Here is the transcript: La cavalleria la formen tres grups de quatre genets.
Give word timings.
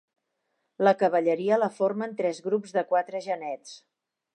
La 0.87 0.93
cavalleria 1.03 1.59
la 1.65 1.69
formen 1.77 2.19
tres 2.23 2.43
grups 2.49 2.77
de 2.79 2.89
quatre 2.95 3.27
genets. 3.31 3.81